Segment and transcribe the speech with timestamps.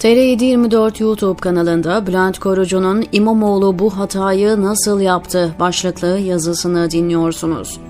[0.00, 7.80] TR724 YouTube kanalında Bülent Korucu'nun İmamoğlu bu hatayı nasıl yaptı başlıklı yazısını dinliyorsunuz.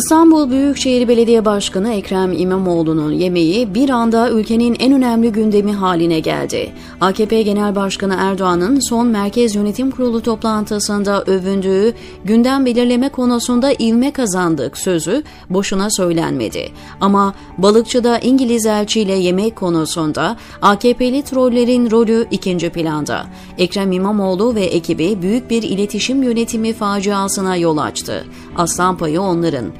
[0.00, 6.72] İstanbul Büyükşehir Belediye Başkanı Ekrem İmamoğlu'nun yemeği bir anda ülkenin en önemli gündemi haline geldi.
[7.00, 11.94] AKP Genel Başkanı Erdoğan'ın son Merkez Yönetim Kurulu toplantısında övündüğü
[12.24, 16.68] gündem belirleme konusunda ivme kazandık sözü boşuna söylenmedi.
[17.00, 23.26] Ama balıkçıda İngiliz elçiyle yemek konusunda AKP'li trollerin rolü ikinci planda.
[23.58, 28.24] Ekrem İmamoğlu ve ekibi büyük bir iletişim yönetimi faciasına yol açtı.
[28.56, 29.66] Aslan payı onların.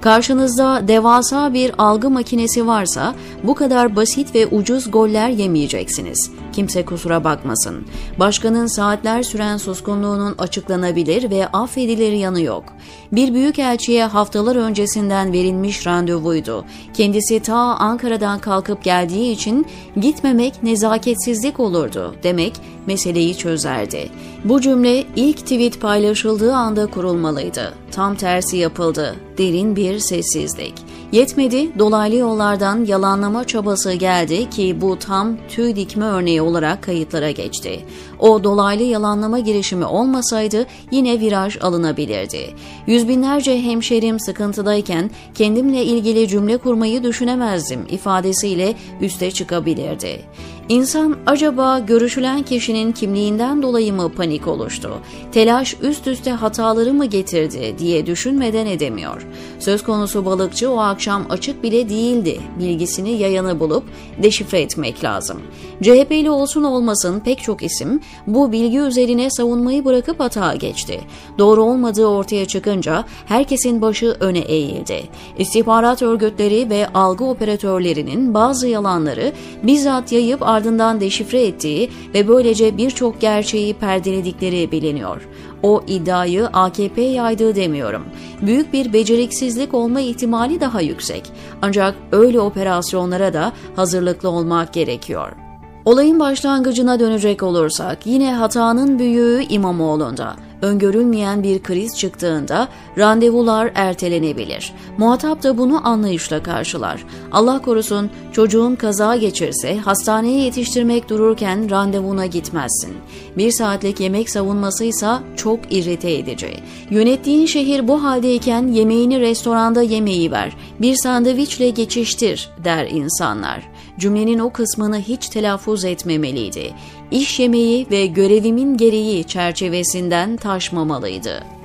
[0.00, 6.30] Karşınızda devasa bir algı makinesi varsa bu kadar basit ve ucuz goller yemeyeceksiniz.
[6.52, 7.86] Kimse kusura bakmasın.
[8.18, 12.64] Başkanın saatler süren suskunluğunun açıklanabilir ve affedilir yanı yok.
[13.12, 16.64] Bir büyük elçiye haftalar öncesinden verilmiş randevuydu.
[16.94, 19.66] Kendisi ta Ankara'dan kalkıp geldiği için
[20.00, 22.52] gitmemek nezaketsizlik olurdu demek
[22.86, 24.08] meseleyi çözerdi.
[24.44, 27.74] Bu cümle ilk tweet paylaşıldığı anda kurulmalıydı.
[27.90, 29.16] Tam tersi yapıldı.
[29.38, 30.74] Derin bir sessizlik.
[31.12, 37.80] Yetmedi, dolaylı yollardan yalanlama çabası geldi ki bu tam tüy dikme örneği olarak kayıtlara geçti.
[38.18, 42.54] O dolaylı yalanlama girişimi olmasaydı yine viraj alınabilirdi.
[42.86, 50.20] Yüz binlerce hemşerim sıkıntıdayken kendimle ilgili cümle kurmayı düşünemezdim ifadesiyle üste çıkabilirdi.
[50.68, 54.90] İnsan acaba görüşülen kişinin kimliğinden dolayı mı panik oluştu?
[55.32, 59.26] Telaş üst üste hataları mı getirdi diye düşünmeden edemiyor.
[59.58, 62.40] Söz konusu balıkçı o akşam açık bile değildi.
[62.58, 63.84] Bilgisini yayanı bulup
[64.22, 65.40] deşifre etmek lazım.
[65.82, 71.00] CHP'li olsun olmasın pek çok isim bu bilgi üzerine savunmayı bırakıp hata geçti.
[71.38, 75.02] Doğru olmadığı ortaya çıkınca herkesin başı öne eğildi.
[75.38, 83.20] İstihbarat örgütleri ve algı operatörlerinin bazı yalanları bizzat yayıp ardından deşifre ettiği ve böylece birçok
[83.20, 85.28] gerçeği perdeledikleri biliniyor.
[85.62, 88.04] O iddiayı AKP yaydığı demiyorum.
[88.42, 91.22] Büyük bir beceriksizlik olma ihtimali daha yüksek.
[91.62, 95.47] Ancak öyle operasyonlara da hazırlıklı olmak gerekiyor.
[95.88, 102.68] Olayın başlangıcına dönecek olursak yine hatanın büyüğü İmamoğlu'nda öngörülmeyen bir kriz çıktığında
[102.98, 104.72] randevular ertelenebilir.
[104.98, 107.04] Muhatap da bunu anlayışla karşılar.
[107.32, 112.96] Allah korusun çocuğun kaza geçirse hastaneye yetiştirmek dururken randevuna gitmezsin.
[113.36, 116.50] Bir saatlik yemek savunmasıysa çok irrite edici.
[116.90, 123.77] Yönettiğin şehir bu haldeyken yemeğini restoranda yemeği ver, bir sandviçle geçiştir der insanlar.
[123.98, 126.74] Cümlenin o kısmını hiç telaffuz etmemeliydi.
[127.10, 131.57] İş yemeği ve görevimin gereği çerçevesinden taşmamalıydı.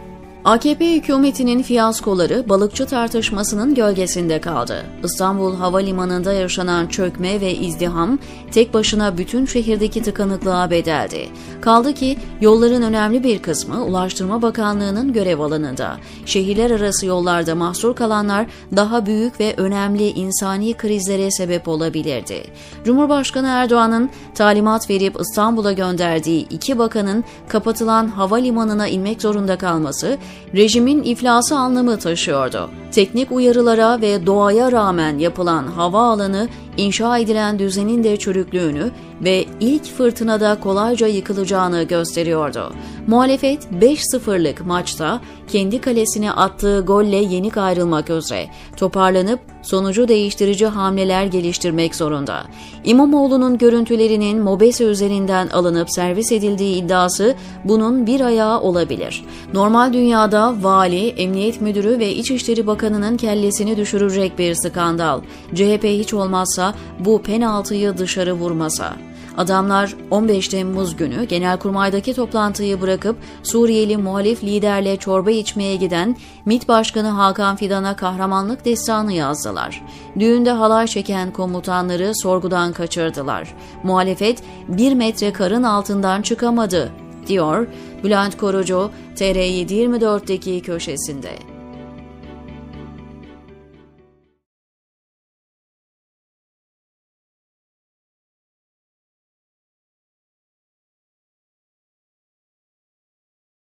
[0.45, 4.83] AKP hükümetinin fiyaskoları balıkçı tartışmasının gölgesinde kaldı.
[5.03, 8.19] İstanbul Havalimanı'nda yaşanan çökme ve izdiham
[8.51, 11.29] tek başına bütün şehirdeki tıkanıklığa bedeldi.
[11.61, 15.97] Kaldı ki yolların önemli bir kısmı Ulaştırma Bakanlığı'nın görev alanında.
[16.25, 18.45] Şehirler arası yollarda mahsur kalanlar
[18.75, 22.43] daha büyük ve önemli insani krizlere sebep olabilirdi.
[22.85, 30.17] Cumhurbaşkanı Erdoğan'ın talimat verip İstanbul'a gönderdiği iki bakanın kapatılan havalimanına inmek zorunda kalması
[30.55, 32.69] rejimin iflası anlamı taşıyordu.
[32.91, 40.59] Teknik uyarılara ve doğaya rağmen yapılan havaalanı inşa edilen düzenin de çürüklüğünü ve ilk fırtınada
[40.59, 42.73] kolayca yıkılacağını gösteriyordu.
[43.07, 45.21] Muhalefet 5-0'lık maçta
[45.51, 52.43] kendi kalesine attığı golle yenik ayrılmak üzere toparlanıp sonucu değiştirici hamleler geliştirmek zorunda.
[52.83, 59.25] İmamoğlu'nun görüntülerinin Mobese üzerinden alınıp servis edildiği iddiası bunun bir ayağı olabilir.
[59.53, 65.21] Normal dünyada vali, emniyet müdürü ve İçişleri Bakanı'nın kellesini düşürecek bir skandal.
[65.55, 68.93] CHP hiç olmazsa bu penaltıyı dışarı vurmasa.
[69.37, 76.15] Adamlar 15 Temmuz günü Genelkurmay'daki toplantıyı bırakıp Suriyeli muhalif liderle çorba içmeye giden
[76.45, 79.81] MİT Başkanı Hakan Fidan'a kahramanlık destanı yazdılar.
[80.19, 83.53] Düğünde halay çeken komutanları sorgudan kaçırdılar.
[83.83, 86.91] Muhalefet bir metre karın altından çıkamadı,
[87.27, 87.67] diyor
[88.03, 91.52] Bülent Korucu TR724'deki köşesinde.